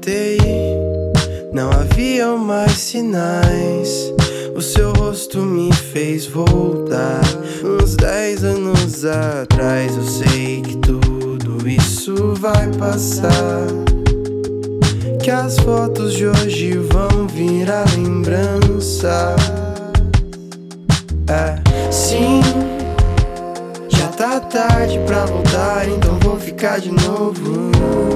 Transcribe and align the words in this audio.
tentei, 0.00 0.38
não 1.52 1.70
havia 1.70 2.36
mais 2.36 2.72
sinais. 2.72 4.12
O 4.54 4.60
seu 4.60 4.92
rosto 4.92 5.38
me 5.38 5.72
fez 5.72 6.26
voltar 6.26 7.20
uns 7.62 7.96
dez 7.96 8.42
anos 8.42 9.04
atrás. 9.04 9.96
Eu 9.96 10.02
sei 10.02 10.62
que 10.62 10.76
tudo 10.78 11.68
isso 11.68 12.34
vai 12.34 12.68
passar. 12.78 13.66
Que 15.22 15.30
as 15.30 15.58
fotos 15.58 16.14
de 16.14 16.26
hoje 16.26 16.78
vão 16.78 17.26
virar 17.28 17.84
lembrança. 17.94 19.36
É, 21.28 21.92
sim. 21.92 22.40
Já 23.88 24.08
tá 24.08 24.40
tarde 24.40 24.98
pra 25.06 25.26
voltar, 25.26 25.88
então 25.88 26.18
vou 26.20 26.38
ficar 26.38 26.80
de 26.80 26.90
novo. 26.90 28.09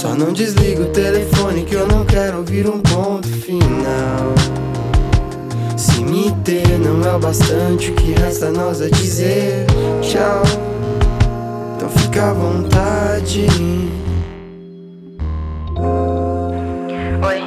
Só 0.00 0.14
não 0.14 0.32
desliga 0.32 0.80
o 0.80 0.86
telefone 0.86 1.62
que 1.62 1.74
eu 1.74 1.86
não 1.86 2.06
quero 2.06 2.38
ouvir 2.38 2.66
um 2.66 2.80
ponto 2.80 3.28
final. 3.28 4.32
Se 5.76 6.02
me 6.02 6.32
ter 6.42 6.78
não 6.78 7.06
é 7.06 7.14
o 7.14 7.18
bastante, 7.18 7.90
o 7.90 7.94
que 7.94 8.12
resta 8.12 8.50
nós 8.50 8.80
é 8.80 8.88
dizer 8.88 9.66
tchau. 10.00 10.42
Então 11.76 11.90
fica 11.90 12.30
à 12.30 12.32
vontade. 12.32 13.46
Oi, 17.22 17.42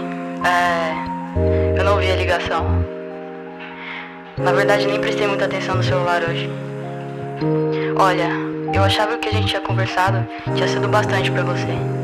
é. 0.45 1.79
Eu 1.79 1.83
não 1.83 1.93
ouvi 1.93 2.11
a 2.11 2.15
ligação. 2.15 2.67
Na 4.37 4.51
verdade, 4.51 4.85
nem 4.85 4.99
prestei 4.99 5.25
muita 5.25 5.45
atenção 5.45 5.73
no 5.73 5.83
celular 5.83 6.21
hoje. 6.21 6.47
Olha, 7.97 8.29
eu 8.75 8.83
achava 8.83 9.17
que 9.17 9.27
a 9.27 9.31
gente 9.31 9.47
tinha 9.47 9.61
conversado 9.61 10.23
tinha 10.53 10.67
sido 10.67 10.87
bastante 10.87 11.31
pra 11.31 11.41
você. 11.41 12.02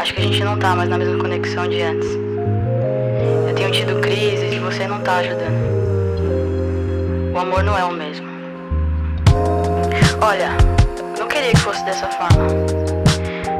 Acho 0.00 0.14
que 0.14 0.20
a 0.22 0.24
gente 0.24 0.42
não 0.42 0.58
tá 0.58 0.74
mais 0.74 0.88
na 0.88 0.96
mesma 0.96 1.18
conexão 1.18 1.68
de 1.68 1.82
antes. 1.82 2.08
Eu 3.46 3.54
tenho 3.54 3.70
tido 3.70 4.00
crises 4.00 4.50
e 4.50 4.58
você 4.58 4.88
não 4.88 4.98
tá 5.00 5.16
ajudando. 5.16 5.52
O 7.34 7.38
amor 7.38 7.62
não 7.62 7.76
é 7.76 7.84
o 7.84 7.92
mesmo. 7.92 8.26
Olha, 10.22 10.52
não 11.18 11.28
queria 11.28 11.50
que 11.50 11.58
fosse 11.58 11.84
dessa 11.84 12.06
forma. 12.06 12.46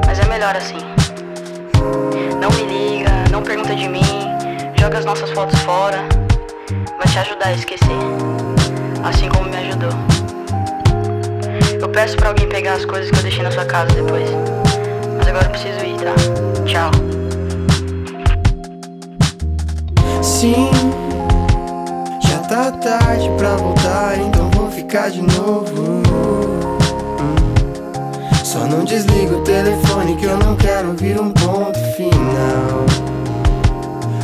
Mas 0.06 0.18
é 0.18 0.24
melhor 0.28 0.56
assim. 0.56 0.78
Não 2.40 2.50
me 2.52 2.62
liga, 2.62 3.10
não 3.30 3.42
pergunta 3.42 3.76
de 3.76 3.86
mim, 3.86 4.00
joga 4.78 4.96
as 4.96 5.04
nossas 5.04 5.30
fotos 5.32 5.60
fora. 5.60 5.98
Vai 6.96 7.06
te 7.06 7.18
ajudar 7.18 7.48
a 7.48 7.52
esquecer. 7.52 7.98
Assim 9.04 9.28
como 9.28 9.50
me 9.50 9.58
ajudou. 9.58 9.92
Eu 11.78 11.88
peço 11.90 12.16
pra 12.16 12.30
alguém 12.30 12.48
pegar 12.48 12.72
as 12.72 12.86
coisas 12.86 13.10
que 13.10 13.18
eu 13.18 13.22
deixei 13.24 13.42
na 13.42 13.50
sua 13.50 13.66
casa 13.66 13.92
depois. 13.94 14.69
Agora 15.30 15.46
eu 15.46 15.50
preciso 15.50 15.84
ir, 15.84 15.96
tá? 15.96 16.14
Tchau. 16.66 16.90
Sim, 20.20 20.70
já 22.20 22.38
tá 22.48 22.72
tarde 22.72 23.30
pra 23.38 23.54
voltar, 23.54 24.18
então 24.18 24.50
vou 24.50 24.68
ficar 24.72 25.08
de 25.08 25.22
novo. 25.22 26.02
Só 28.42 28.66
não 28.66 28.84
desliga 28.84 29.36
o 29.36 29.44
telefone 29.44 30.16
que 30.16 30.24
eu 30.24 30.36
não 30.36 30.56
quero 30.56 30.88
ouvir 30.88 31.20
um 31.20 31.30
ponto 31.30 31.78
final. 31.96 32.86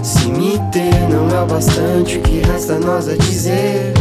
Se 0.02 0.26
me 0.26 0.58
ter 0.72 1.08
não 1.08 1.28
é 1.30 1.40
o 1.40 1.46
bastante, 1.46 2.18
o 2.18 2.22
que 2.22 2.40
resta 2.40 2.74
a 2.74 2.80
nós 2.80 3.06
é 3.06 3.14
dizer 3.14 3.94